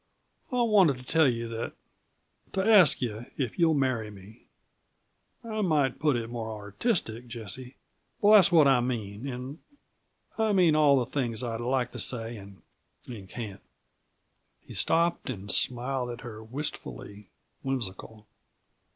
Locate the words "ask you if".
2.67-3.59